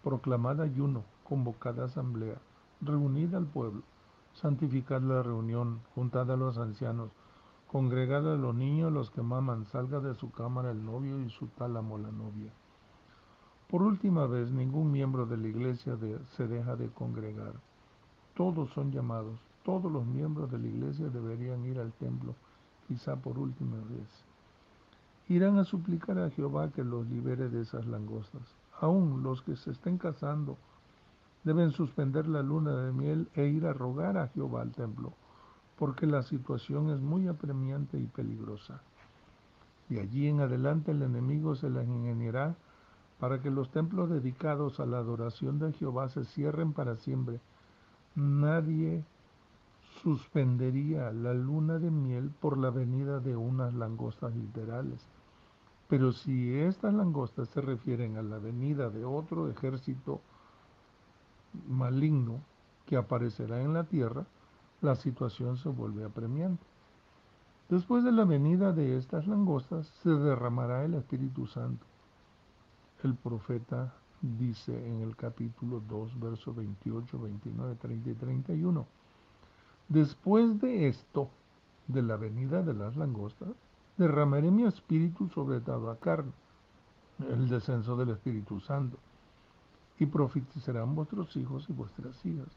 proclamada 0.03 0.63
ayuno, 0.63 1.03
convocada 1.23 1.85
asamblea, 1.85 2.37
reunida 2.81 3.37
al 3.37 3.45
pueblo, 3.45 3.83
santificad 4.33 5.01
la 5.01 5.21
reunión, 5.21 5.81
juntad 5.93 6.31
a 6.31 6.35
los 6.35 6.57
ancianos, 6.57 7.11
congregad 7.67 8.31
a 8.31 8.37
los 8.37 8.55
niños, 8.55 8.91
los 8.91 9.11
que 9.11 9.21
maman, 9.21 9.65
salga 9.65 9.99
de 9.99 10.15
su 10.15 10.31
cámara 10.31 10.71
el 10.71 10.83
novio 10.83 11.21
y 11.21 11.29
su 11.29 11.47
tálamo 11.47 11.99
la 11.99 12.11
novia. 12.11 12.51
Por 13.69 13.83
última 13.83 14.25
vez, 14.25 14.49
ningún 14.49 14.91
miembro 14.91 15.27
de 15.27 15.37
la 15.37 15.47
iglesia 15.47 15.95
se 16.37 16.47
deja 16.47 16.75
de 16.75 16.89
congregar. 16.89 17.53
Todos 18.33 18.69
son 18.71 18.91
llamados, 18.91 19.39
todos 19.63 19.91
los 19.91 20.05
miembros 20.05 20.49
de 20.49 20.57
la 20.57 20.67
iglesia 20.67 21.09
deberían 21.09 21.65
ir 21.65 21.77
al 21.79 21.91
templo 21.93 22.33
quizá 22.87 23.15
por 23.15 23.37
última 23.37 23.77
vez. 23.77 24.07
Irán 25.29 25.59
a 25.59 25.65
suplicar 25.65 26.17
a 26.19 26.29
Jehová 26.29 26.69
que 26.71 26.83
los 26.83 27.05
libere 27.07 27.49
de 27.49 27.61
esas 27.61 27.85
langostas. 27.85 28.43
Aún 28.79 29.23
los 29.23 29.41
que 29.41 29.55
se 29.55 29.71
estén 29.71 29.97
casando 29.97 30.57
deben 31.43 31.71
suspender 31.71 32.27
la 32.27 32.41
luna 32.41 32.75
de 32.83 32.91
miel 32.91 33.27
e 33.33 33.45
ir 33.47 33.65
a 33.65 33.73
rogar 33.73 34.17
a 34.17 34.27
Jehová 34.29 34.61
al 34.61 34.71
templo, 34.71 35.13
porque 35.77 36.05
la 36.05 36.23
situación 36.23 36.89
es 36.89 36.99
muy 36.99 37.27
apremiante 37.27 37.99
y 37.99 38.07
peligrosa. 38.07 38.81
Y 39.89 39.99
allí 39.99 40.27
en 40.27 40.41
adelante 40.41 40.91
el 40.91 41.01
enemigo 41.01 41.55
se 41.55 41.69
las 41.69 41.87
ingeniará 41.87 42.55
para 43.19 43.41
que 43.41 43.49
los 43.49 43.71
templos 43.71 44.09
dedicados 44.09 44.79
a 44.79 44.85
la 44.85 44.97
adoración 44.97 45.59
de 45.59 45.73
Jehová 45.73 46.09
se 46.09 46.25
cierren 46.25 46.73
para 46.73 46.97
siempre. 46.97 47.39
Nadie 48.15 49.03
suspendería 50.03 51.11
la 51.11 51.33
luna 51.33 51.79
de 51.79 51.91
miel 51.91 52.31
por 52.39 52.57
la 52.57 52.69
venida 52.69 53.19
de 53.19 53.35
unas 53.35 53.73
langostas 53.73 54.35
literales. 54.35 55.05
Pero 55.87 56.11
si 56.11 56.53
estas 56.53 56.93
langostas 56.93 57.47
se 57.49 57.61
refieren 57.61 58.17
a 58.17 58.21
la 58.21 58.39
venida 58.39 58.89
de 58.89 59.05
otro 59.05 59.49
ejército 59.49 60.21
maligno 61.67 62.41
que 62.85 62.97
aparecerá 62.97 63.61
en 63.61 63.73
la 63.73 63.85
tierra, 63.85 64.25
la 64.81 64.95
situación 64.95 65.57
se 65.57 65.69
vuelve 65.69 66.03
apremiante. 66.03 66.65
Después 67.69 68.03
de 68.03 68.11
la 68.11 68.25
venida 68.25 68.71
de 68.71 68.97
estas 68.97 69.27
langostas 69.27 69.87
se 70.01 70.09
derramará 70.09 70.85
el 70.85 70.93
Espíritu 70.93 71.47
Santo. 71.47 71.85
El 73.03 73.15
profeta 73.15 73.93
dice 74.21 74.73
en 74.87 75.01
el 75.01 75.15
capítulo 75.15 75.81
2, 75.87 76.19
versos 76.19 76.55
28, 76.55 77.19
29, 77.19 77.75
30 77.75 78.09
y 78.09 78.13
31. 78.13 78.87
Después 79.89 80.59
de 80.59 80.87
esto, 80.87 81.29
de 81.87 82.01
la 82.01 82.17
venida 82.17 82.61
de 82.61 82.73
las 82.73 82.97
langostas, 82.97 83.49
derramaré 83.97 84.51
mi 84.51 84.63
espíritu 84.63 85.29
sobre 85.29 85.61
toda 85.61 85.95
carne, 85.97 86.33
el 87.29 87.47
descenso 87.47 87.95
del 87.95 88.09
Espíritu 88.09 88.59
Santo, 88.59 88.97
y 89.97 90.05
profetizarán 90.05 90.93
vuestros 90.93 91.35
hijos 91.35 91.69
y 91.69 91.73
vuestras 91.73 92.23
hijas. 92.25 92.49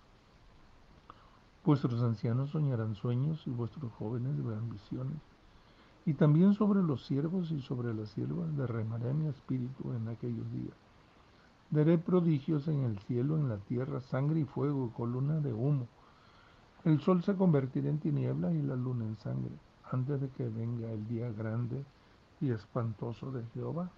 Vuestros 1.64 2.02
ancianos 2.02 2.50
soñarán 2.50 2.94
sueños 2.94 3.46
y 3.46 3.50
vuestros 3.50 3.92
jóvenes 3.92 4.44
verán 4.44 4.68
visiones. 4.70 5.20
Y 6.06 6.14
también 6.14 6.54
sobre 6.54 6.82
los 6.82 7.04
siervos 7.06 7.50
y 7.50 7.60
sobre 7.60 7.94
las 7.94 8.08
siervas 8.10 8.56
derramaré 8.56 9.12
mi 9.14 9.28
espíritu 9.28 9.92
en 9.92 10.08
aquellos 10.08 10.50
días. 10.52 10.74
Daré 11.70 11.98
prodigios 11.98 12.66
en 12.66 12.82
el 12.84 12.98
cielo, 13.00 13.36
en 13.36 13.48
la 13.48 13.58
tierra, 13.58 14.00
sangre 14.00 14.40
y 14.40 14.44
fuego, 14.44 14.90
columna 14.96 15.38
de 15.40 15.52
humo. 15.52 15.86
El 16.84 17.00
sol 17.00 17.22
se 17.22 17.34
convertirá 17.36 17.90
en 17.90 17.98
tinieblas 17.98 18.54
y 18.54 18.62
la 18.62 18.74
luna 18.74 19.04
en 19.04 19.16
sangre, 19.18 19.52
antes 19.90 20.20
de 20.20 20.30
que 20.30 20.48
venga 20.48 20.90
el 20.90 21.06
día 21.08 21.30
grande 21.30 21.84
y 22.40 22.50
espantoso 22.50 23.30
de 23.30 23.44
Jehová. 23.52 23.90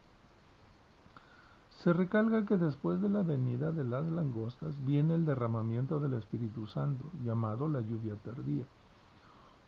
Se 1.82 1.92
recalca 1.92 2.44
que 2.44 2.56
después 2.56 3.00
de 3.00 3.08
la 3.08 3.22
venida 3.22 3.70
de 3.70 3.84
las 3.84 4.04
langostas 4.06 4.74
viene 4.84 5.14
el 5.14 5.24
derramamiento 5.24 6.00
del 6.00 6.14
Espíritu 6.14 6.66
Santo, 6.66 7.04
llamado 7.24 7.68
la 7.68 7.80
lluvia 7.80 8.16
tardía. 8.16 8.64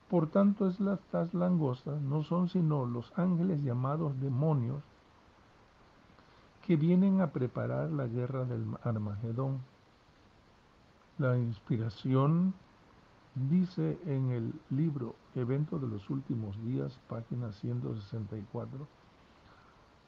Por 0.08 0.28
tanto, 0.28 0.68
estas 0.68 1.34
langostas 1.34 2.00
no 2.02 2.22
son 2.24 2.48
sino 2.48 2.84
los 2.84 3.16
ángeles 3.16 3.62
llamados 3.62 4.20
demonios 4.20 4.82
que 6.66 6.76
vienen 6.76 7.20
a 7.20 7.28
preparar 7.28 7.90
la 7.90 8.06
guerra 8.06 8.44
del 8.44 8.64
Armagedón. 8.82 9.60
La 11.18 11.38
inspiración 11.38 12.54
dice 13.34 13.98
en 14.06 14.30
el 14.30 14.52
libro 14.70 15.16
Evento 15.34 15.78
de 15.78 15.88
los 15.88 16.08
Últimos 16.08 16.56
Días, 16.64 16.98
página 17.08 17.50
164, 17.52 18.86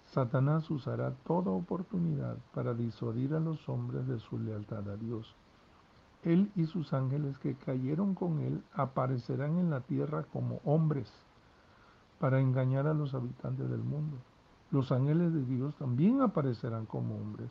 Satanás 0.06 0.71
usará 0.71 1.12
toda 1.26 1.50
oportunidad 1.50 2.37
para 2.54 2.75
disuadir 2.75 3.35
a 3.35 3.40
los 3.40 3.68
hombres 3.68 4.06
de 4.06 4.21
su 4.21 4.38
lealtad 4.38 4.88
a 4.88 4.97
Dios. 4.97 5.35
Él 6.23 6.50
y 6.54 6.66
sus 6.66 6.92
ángeles 6.92 7.37
que 7.38 7.54
cayeron 7.54 8.14
con 8.14 8.40
él 8.40 8.62
aparecerán 8.73 9.59
en 9.59 9.71
la 9.71 9.80
tierra 9.80 10.25
como 10.33 10.61
hombres 10.64 11.12
para 12.21 12.40
engañar 12.40 12.87
a 12.87 12.95
los 12.95 13.14
habitantes 13.14 13.68
del 13.68 13.83
mundo. 13.83 14.16
Los 14.71 14.92
ángeles 14.92 15.33
de 15.33 15.45
Dios 15.45 15.75
también 15.76 16.23
aparecerán 16.23 16.87
como 16.87 17.16
hombres 17.16 17.50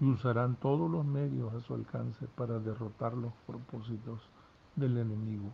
y 0.00 0.10
usarán 0.10 0.56
todos 0.56 0.90
los 0.90 1.04
medios 1.04 1.52
a 1.54 1.60
su 1.60 1.74
alcance 1.74 2.26
para 2.34 2.58
derrotar 2.58 3.14
los 3.14 3.32
propósitos 3.46 4.20
del 4.76 4.96
enemigo. 4.96 5.52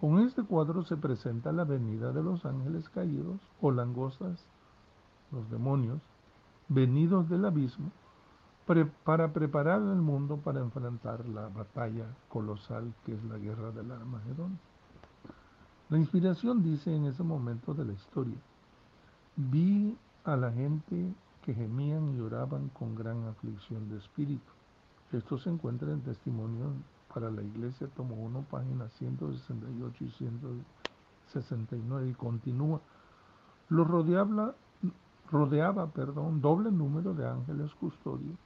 Con 0.00 0.20
este 0.20 0.42
cuadro 0.42 0.82
se 0.84 0.96
presenta 0.96 1.52
la 1.52 1.64
venida 1.64 2.12
de 2.12 2.22
los 2.22 2.44
ángeles 2.44 2.88
caídos 2.88 3.40
o 3.60 3.70
langostas, 3.70 4.44
los 5.32 5.50
demonios, 5.50 6.00
venidos 6.68 7.28
del 7.28 7.44
abismo, 7.44 7.90
para 9.04 9.32
preparar 9.32 9.80
el 9.80 10.02
mundo 10.02 10.38
para 10.38 10.60
enfrentar 10.60 11.24
la 11.28 11.48
batalla 11.48 12.06
colosal 12.28 12.92
que 13.04 13.14
es 13.14 13.24
la 13.24 13.38
guerra 13.38 13.70
del 13.70 13.92
Armagedón. 13.92 14.58
La 15.88 15.98
inspiración 15.98 16.64
dice 16.64 16.94
en 16.94 17.04
ese 17.04 17.22
momento 17.22 17.74
de 17.74 17.84
la 17.84 17.92
historia, 17.92 18.38
vi 19.36 19.96
a 20.24 20.34
la 20.34 20.50
gente 20.50 21.14
que 21.46 21.54
gemían 21.54 22.08
y 22.08 22.18
lloraban 22.18 22.68
con 22.70 22.96
gran 22.96 23.24
aflicción 23.28 23.88
de 23.88 23.98
espíritu. 23.98 24.52
Esto 25.12 25.38
se 25.38 25.48
encuentra 25.48 25.92
en 25.92 26.02
testimonio 26.02 26.72
para 27.14 27.30
la 27.30 27.40
Iglesia, 27.40 27.86
tomo 27.94 28.16
1, 28.16 28.46
páginas 28.50 28.92
168 28.94 30.04
y 30.04 30.10
169, 30.10 32.10
y 32.10 32.14
continúa. 32.14 32.80
Lo 33.68 33.84
rodeaba, 33.84 34.56
rodeaba 35.30 35.86
perdón, 35.92 36.40
doble 36.40 36.72
número 36.72 37.14
de 37.14 37.28
ángeles 37.28 37.72
custodios 37.76 38.36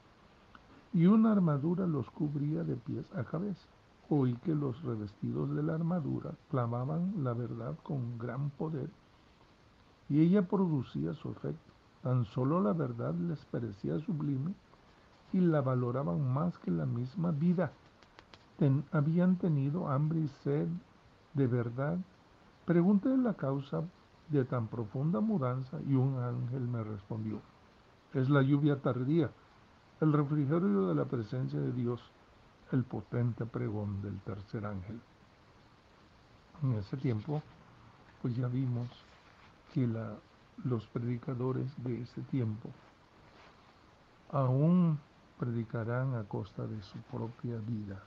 y 0.93 1.07
una 1.07 1.33
armadura 1.33 1.87
los 1.87 2.11
cubría 2.11 2.65
de 2.65 2.77
pies 2.77 3.07
a 3.15 3.25
cabeza. 3.25 3.67
Oí 4.11 4.35
que 4.45 4.55
los 4.55 4.83
revestidos 4.83 5.55
de 5.55 5.63
la 5.63 5.75
armadura 5.75 6.35
clamaban 6.51 7.25
la 7.25 7.33
verdad 7.33 7.79
con 7.83 8.19
gran 8.19 8.51
poder 8.51 8.91
y 10.11 10.21
ella 10.21 10.47
producía 10.47 11.15
su 11.15 11.31
efecto. 11.31 11.70
Tan 12.03 12.25
solo 12.27 12.61
la 12.61 12.73
verdad 12.73 13.15
les 13.15 13.45
parecía 13.47 13.99
sublime 14.01 14.55
y 15.33 15.41
la 15.41 15.61
valoraban 15.61 16.33
más 16.33 16.59
que 16.59 16.71
la 16.71 16.87
misma 16.87 17.31
vida 17.31 17.73
habían 18.93 19.37
tenido 19.37 19.89
hambre 19.89 20.21
y 20.21 20.29
sed 20.43 20.69
de 21.35 21.47
verdad. 21.47 21.99
Pregunté 22.67 23.17
la 23.17 23.35
causa 23.35 23.83
de 24.29 24.45
tan 24.45 24.67
profunda 24.69 25.21
mudanza 25.21 25.79
y 25.89 25.95
un 25.95 26.19
ángel 26.19 26.61
me 26.69 26.85
respondió, 26.85 27.41
es 28.13 28.29
la 28.29 28.43
lluvia 28.43 28.77
tardía, 28.77 29.31
el 30.01 30.13
refrigerio 30.13 30.89
de 30.89 30.95
la 30.95 31.05
presencia 31.07 31.59
de 31.59 31.73
Dios, 31.73 32.01
el 32.73 32.85
potente 32.85 33.47
pregón 33.47 34.03
del 34.03 34.21
tercer 34.21 34.67
ángel. 34.67 35.01
En 36.63 36.73
ese 36.75 36.97
tiempo, 36.97 37.43
pues 38.21 38.37
ya 38.37 38.47
vimos 38.47 38.89
que 39.73 39.87
la, 39.87 40.17
los 40.65 40.87
predicadores 40.89 41.71
de 41.83 42.03
ese 42.03 42.21
tiempo 42.23 42.71
aún 44.31 44.99
predicarán 45.39 46.15
a 46.15 46.25
costa 46.25 46.67
de 46.67 46.81
su 46.83 46.99
propia 47.11 47.57
vida. 47.59 48.03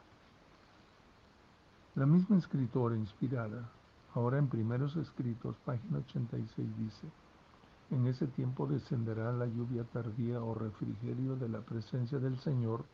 La 1.95 2.05
misma 2.05 2.37
escritora 2.37 2.95
inspirada, 2.95 3.69
ahora 4.13 4.37
en 4.37 4.47
primeros 4.47 4.95
escritos, 4.95 5.55
página 5.65 5.99
86, 5.99 6.77
dice, 6.77 7.07
en 7.91 8.07
ese 8.07 8.27
tiempo 8.27 8.65
descenderá 8.65 9.31
la 9.31 9.45
lluvia 9.45 9.83
tardía 9.83 10.41
o 10.41 10.55
refrigerio 10.55 11.35
de 11.35 11.49
la 11.49 11.59
presencia 11.59 12.19
del 12.19 12.39
Señor 12.39 12.85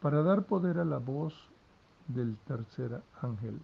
para 0.00 0.22
dar 0.22 0.44
poder 0.44 0.78
a 0.78 0.84
la 0.84 0.98
voz 0.98 1.34
del 2.08 2.36
tercer 2.46 3.02
ángel 3.20 3.60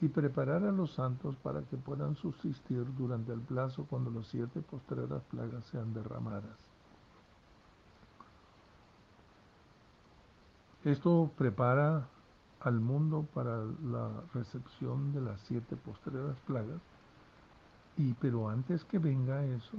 y 0.00 0.08
preparar 0.08 0.64
a 0.64 0.72
los 0.72 0.92
santos 0.92 1.36
para 1.36 1.62
que 1.62 1.76
puedan 1.76 2.16
subsistir 2.16 2.84
durante 2.96 3.32
el 3.32 3.40
plazo 3.40 3.86
cuando 3.88 4.10
los 4.10 4.26
siete 4.28 4.60
postreras 4.60 5.22
plagas 5.30 5.64
sean 5.66 5.94
derramadas. 5.94 6.56
Esto 10.84 11.30
prepara 11.36 12.06
al 12.60 12.78
mundo 12.80 13.26
para 13.32 13.64
la 13.84 14.10
recepción 14.34 15.12
de 15.12 15.20
las 15.22 15.40
siete 15.42 15.76
postreras 15.76 16.36
plagas. 16.46 16.80
Y 17.96 18.12
pero 18.14 18.50
antes 18.50 18.84
que 18.84 18.98
venga 18.98 19.42
eso, 19.44 19.78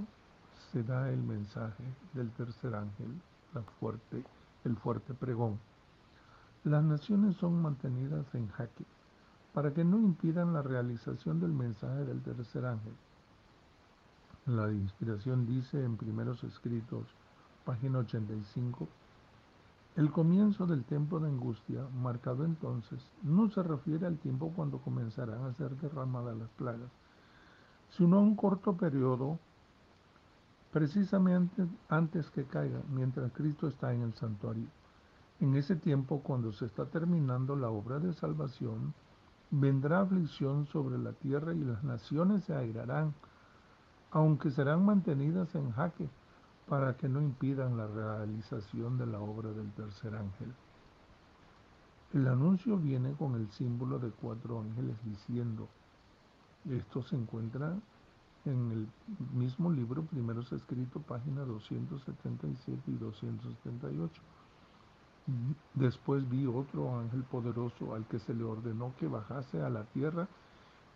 se 0.72 0.82
da 0.82 1.08
el 1.10 1.22
mensaje 1.22 1.84
del 2.12 2.30
tercer 2.32 2.74
ángel, 2.74 3.22
la 3.54 3.62
fuerte, 3.78 4.24
el 4.64 4.76
fuerte 4.76 5.14
pregón. 5.14 5.58
Las 6.64 6.82
naciones 6.82 7.36
son 7.36 7.62
mantenidas 7.62 8.26
en 8.34 8.48
jaque 8.48 8.84
para 9.58 9.74
que 9.74 9.82
no 9.82 9.98
impidan 9.98 10.52
la 10.52 10.62
realización 10.62 11.40
del 11.40 11.50
mensaje 11.50 12.04
del 12.04 12.22
tercer 12.22 12.64
ángel. 12.64 12.92
La 14.46 14.70
inspiración 14.70 15.46
dice 15.46 15.84
en 15.84 15.96
primeros 15.96 16.44
escritos, 16.44 17.08
página 17.64 17.98
85, 17.98 18.86
el 19.96 20.12
comienzo 20.12 20.64
del 20.64 20.84
tiempo 20.84 21.18
de 21.18 21.26
angustia, 21.26 21.84
marcado 22.00 22.44
entonces, 22.44 23.00
no 23.24 23.50
se 23.50 23.64
refiere 23.64 24.06
al 24.06 24.18
tiempo 24.18 24.52
cuando 24.54 24.78
comenzarán 24.78 25.44
a 25.44 25.54
ser 25.54 25.74
derramadas 25.80 26.36
las 26.36 26.50
plagas, 26.50 26.92
sino 27.90 28.18
a 28.18 28.20
un 28.20 28.36
corto 28.36 28.76
periodo, 28.76 29.40
precisamente 30.70 31.66
antes 31.88 32.30
que 32.30 32.44
caiga, 32.44 32.80
mientras 32.90 33.32
Cristo 33.32 33.66
está 33.66 33.92
en 33.92 34.02
el 34.02 34.14
santuario. 34.14 34.68
En 35.40 35.56
ese 35.56 35.74
tiempo, 35.74 36.20
cuando 36.22 36.52
se 36.52 36.66
está 36.66 36.84
terminando 36.84 37.56
la 37.56 37.70
obra 37.70 37.98
de 37.98 38.12
salvación, 38.12 38.94
vendrá 39.50 40.00
aflicción 40.00 40.66
sobre 40.66 40.98
la 40.98 41.12
tierra 41.12 41.54
y 41.54 41.60
las 41.60 41.82
naciones 41.84 42.44
se 42.44 42.54
airarán, 42.54 43.14
aunque 44.10 44.50
serán 44.50 44.84
mantenidas 44.84 45.54
en 45.54 45.72
jaque 45.72 46.08
para 46.68 46.96
que 46.96 47.08
no 47.08 47.22
impidan 47.22 47.76
la 47.76 47.86
realización 47.86 48.98
de 48.98 49.06
la 49.06 49.20
obra 49.20 49.50
del 49.52 49.72
tercer 49.72 50.14
ángel. 50.14 50.52
El 52.12 52.26
anuncio 52.26 52.78
viene 52.78 53.12
con 53.14 53.34
el 53.34 53.50
símbolo 53.52 53.98
de 53.98 54.10
cuatro 54.10 54.60
ángeles 54.60 54.96
diciendo, 55.04 55.68
esto 56.70 57.02
se 57.02 57.16
encuentra 57.16 57.74
en 58.44 58.72
el 58.72 58.88
mismo 59.34 59.70
libro, 59.70 60.02
primero 60.04 60.42
se 60.42 60.56
escrito, 60.56 61.00
página 61.00 61.42
277 61.42 62.82
y 62.86 62.96
278. 62.96 64.22
Después 65.74 66.28
vi 66.28 66.46
otro 66.46 66.98
ángel 66.98 67.22
poderoso 67.24 67.94
al 67.94 68.06
que 68.06 68.18
se 68.18 68.32
le 68.32 68.44
ordenó 68.44 68.94
que 68.98 69.08
bajase 69.08 69.62
a 69.62 69.68
la 69.68 69.84
tierra 69.84 70.26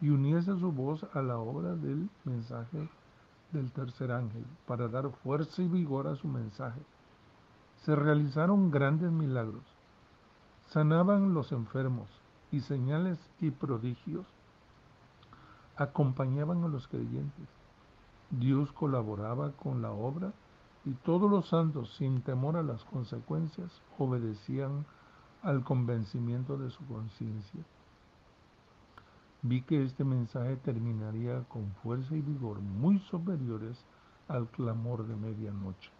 y 0.00 0.08
uniese 0.08 0.58
su 0.58 0.72
voz 0.72 1.06
a 1.12 1.20
la 1.20 1.38
obra 1.38 1.74
del 1.74 2.08
mensaje 2.24 2.88
del 3.52 3.70
tercer 3.72 4.10
ángel 4.10 4.46
para 4.66 4.88
dar 4.88 5.10
fuerza 5.22 5.60
y 5.60 5.68
vigor 5.68 6.06
a 6.06 6.16
su 6.16 6.28
mensaje. 6.28 6.80
Se 7.84 7.94
realizaron 7.94 8.70
grandes 8.70 9.12
milagros. 9.12 9.64
Sanaban 10.68 11.34
los 11.34 11.52
enfermos 11.52 12.08
y 12.50 12.60
señales 12.60 13.18
y 13.40 13.50
prodigios 13.50 14.26
acompañaban 15.76 16.64
a 16.64 16.68
los 16.68 16.88
creyentes. 16.88 17.48
Dios 18.30 18.72
colaboraba 18.72 19.52
con 19.52 19.82
la 19.82 19.90
obra 19.90 20.32
y 20.84 20.92
todos 20.92 21.30
los 21.30 21.48
santos, 21.48 21.94
sin 21.96 22.22
temor 22.22 22.56
a 22.56 22.62
las 22.62 22.84
consecuencias, 22.84 23.82
obedecían 23.98 24.84
al 25.42 25.62
convencimiento 25.64 26.56
de 26.56 26.70
su 26.70 26.84
conciencia. 26.86 27.64
Vi 29.42 29.62
que 29.62 29.82
este 29.82 30.04
mensaje 30.04 30.56
terminaría 30.56 31.42
con 31.44 31.72
fuerza 31.82 32.14
y 32.14 32.20
vigor 32.20 32.60
muy 32.60 32.98
superiores 33.00 33.84
al 34.28 34.48
clamor 34.48 35.06
de 35.06 35.16
medianoche. 35.16 35.90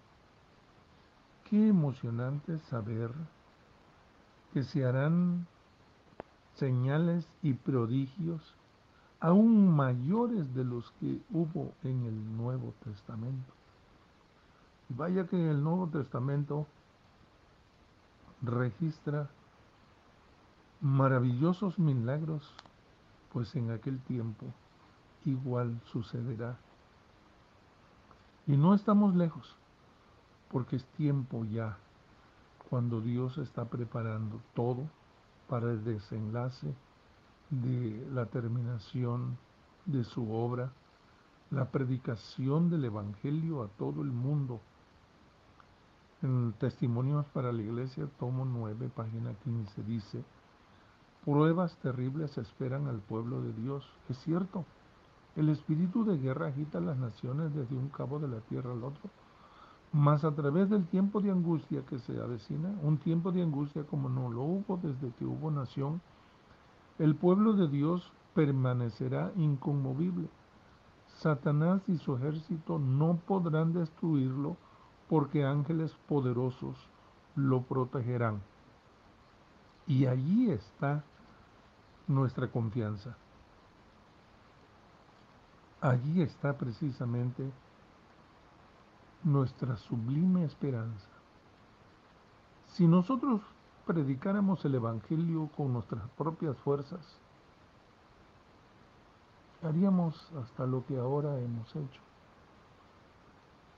Qué 1.44 1.68
emocionante 1.68 2.58
saber 2.70 3.10
que 4.52 4.62
se 4.62 4.84
harán 4.84 5.46
señales 6.54 7.28
y 7.42 7.54
prodigios 7.54 8.54
aún 9.20 9.74
mayores 9.74 10.52
de 10.54 10.64
los 10.64 10.90
que 11.00 11.20
hubo 11.30 11.72
en 11.84 12.04
el 12.04 12.36
Nuevo 12.36 12.74
Testamento. 12.84 13.54
Vaya 14.94 15.26
que 15.26 15.50
el 15.50 15.62
Nuevo 15.62 15.88
Testamento 15.88 16.66
registra 18.42 19.30
maravillosos 20.82 21.78
milagros, 21.78 22.54
pues 23.32 23.54
en 23.56 23.70
aquel 23.70 24.00
tiempo 24.00 24.46
igual 25.24 25.80
sucederá. 25.84 26.58
Y 28.46 28.58
no 28.58 28.74
estamos 28.74 29.14
lejos, 29.14 29.56
porque 30.50 30.76
es 30.76 30.84
tiempo 30.96 31.46
ya 31.46 31.78
cuando 32.68 33.00
Dios 33.00 33.38
está 33.38 33.64
preparando 33.64 34.42
todo 34.52 34.90
para 35.48 35.70
el 35.70 35.84
desenlace 35.84 36.74
de 37.48 38.06
la 38.12 38.26
terminación 38.26 39.38
de 39.86 40.04
su 40.04 40.30
obra, 40.34 40.70
la 41.50 41.70
predicación 41.70 42.68
del 42.68 42.84
Evangelio 42.84 43.62
a 43.62 43.68
todo 43.68 44.02
el 44.02 44.10
mundo. 44.10 44.60
En 46.22 46.52
Testimonios 46.52 47.26
para 47.32 47.50
la 47.50 47.62
Iglesia, 47.62 48.06
tomo 48.20 48.44
9, 48.44 48.90
página 48.94 49.34
15, 49.42 49.82
dice, 49.82 50.22
pruebas 51.24 51.76
terribles 51.78 52.38
esperan 52.38 52.86
al 52.86 53.00
pueblo 53.00 53.42
de 53.42 53.52
Dios. 53.52 53.84
Es 54.08 54.18
cierto, 54.18 54.64
el 55.34 55.48
espíritu 55.48 56.04
de 56.04 56.18
guerra 56.18 56.46
agita 56.46 56.78
las 56.78 56.96
naciones 56.96 57.52
desde 57.52 57.74
un 57.74 57.88
cabo 57.88 58.20
de 58.20 58.28
la 58.28 58.38
tierra 58.42 58.70
al 58.70 58.84
otro, 58.84 59.10
mas 59.92 60.22
a 60.22 60.32
través 60.32 60.70
del 60.70 60.86
tiempo 60.86 61.20
de 61.20 61.32
angustia 61.32 61.84
que 61.86 61.98
se 61.98 62.20
avecina, 62.20 62.72
un 62.82 62.98
tiempo 62.98 63.32
de 63.32 63.42
angustia 63.42 63.82
como 63.82 64.08
no 64.08 64.30
lo 64.30 64.42
hubo 64.42 64.76
desde 64.80 65.10
que 65.18 65.24
hubo 65.24 65.50
nación, 65.50 66.00
el 67.00 67.16
pueblo 67.16 67.54
de 67.54 67.66
Dios 67.66 68.12
permanecerá 68.32 69.32
inconmovible. 69.34 70.28
Satanás 71.18 71.82
y 71.88 71.98
su 71.98 72.14
ejército 72.14 72.78
no 72.78 73.18
podrán 73.26 73.72
destruirlo 73.72 74.56
porque 75.12 75.44
ángeles 75.44 75.94
poderosos 76.08 76.74
lo 77.36 77.60
protegerán. 77.60 78.40
Y 79.86 80.06
allí 80.06 80.50
está 80.50 81.04
nuestra 82.08 82.50
confianza. 82.50 83.14
Allí 85.82 86.22
está 86.22 86.56
precisamente 86.56 87.52
nuestra 89.22 89.76
sublime 89.76 90.46
esperanza. 90.46 91.10
Si 92.68 92.86
nosotros 92.86 93.42
predicáramos 93.86 94.64
el 94.64 94.76
Evangelio 94.76 95.50
con 95.54 95.74
nuestras 95.74 96.08
propias 96.16 96.56
fuerzas, 96.56 97.18
haríamos 99.62 100.32
hasta 100.42 100.64
lo 100.64 100.86
que 100.86 100.96
ahora 100.96 101.38
hemos 101.38 101.68
hecho. 101.76 102.11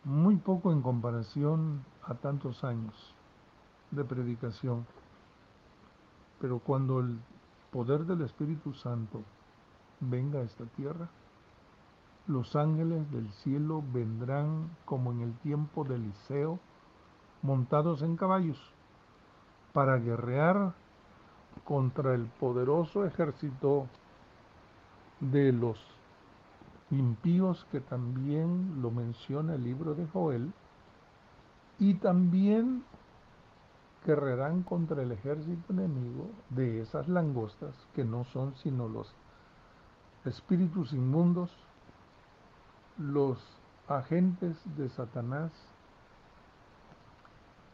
Muy 0.04 0.36
poco 0.36 0.70
en 0.70 0.82
comparación 0.82 1.82
a 2.02 2.12
tantos 2.12 2.62
años 2.62 3.14
de 3.90 4.04
predicación. 4.04 4.86
Pero 6.42 6.58
cuando 6.58 7.00
el 7.00 7.18
poder 7.72 8.04
del 8.04 8.20
Espíritu 8.20 8.74
Santo 8.74 9.22
venga 10.00 10.40
a 10.40 10.42
esta 10.42 10.66
tierra, 10.66 11.08
los 12.26 12.54
ángeles 12.54 13.10
del 13.12 13.30
cielo 13.32 13.82
vendrán 13.94 14.76
como 14.84 15.10
en 15.10 15.22
el 15.22 15.32
tiempo 15.38 15.84
de 15.84 15.94
Eliseo, 15.94 16.58
montados 17.40 18.02
en 18.02 18.16
caballos 18.16 18.58
para 19.72 19.96
guerrear 19.96 20.74
contra 21.64 22.14
el 22.14 22.26
poderoso 22.26 23.06
ejército 23.06 23.86
de 25.20 25.50
los 25.52 25.93
impíos 26.98 27.66
que 27.70 27.80
también 27.80 28.82
lo 28.82 28.90
menciona 28.90 29.54
el 29.54 29.64
libro 29.64 29.94
de 29.94 30.06
Joel 30.08 30.52
y 31.78 31.94
también 31.94 32.84
guerrerán 34.04 34.62
contra 34.62 35.02
el 35.02 35.12
ejército 35.12 35.72
enemigo 35.72 36.28
de 36.50 36.82
esas 36.82 37.08
langostas 37.08 37.74
que 37.94 38.04
no 38.04 38.24
son 38.24 38.54
sino 38.56 38.88
los 38.88 39.12
espíritus 40.24 40.92
inmundos, 40.92 41.50
los 42.98 43.38
agentes 43.88 44.56
de 44.76 44.88
Satanás. 44.90 45.52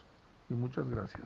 y 0.49 0.55
muchas 0.55 0.89
gracias. 0.89 1.23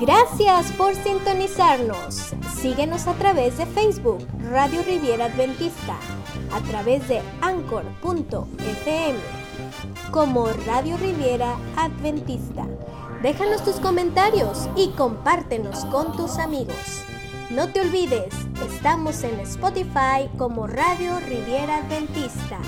Gracias 0.00 0.72
por 0.72 0.94
sintonizarnos. 0.94 2.34
Síguenos 2.54 3.08
a 3.08 3.14
través 3.14 3.58
de 3.58 3.66
Facebook, 3.66 4.24
Radio 4.50 4.82
Riviera 4.84 5.24
Adventista, 5.24 5.96
a 6.52 6.60
través 6.68 7.08
de 7.08 7.20
anchor.fm, 7.40 9.18
como 10.12 10.46
Radio 10.66 10.96
Riviera 10.98 11.56
Adventista. 11.76 12.64
Déjanos 13.22 13.64
tus 13.64 13.80
comentarios 13.80 14.68
y 14.76 14.90
compártenos 14.90 15.84
con 15.86 16.16
tus 16.16 16.38
amigos. 16.38 17.04
No 17.50 17.68
te 17.72 17.80
olvides, 17.80 18.32
estamos 18.70 19.24
en 19.24 19.40
Spotify 19.40 20.28
como 20.36 20.68
Radio 20.68 21.18
Riviera 21.20 21.78
Adventista. 21.78 22.60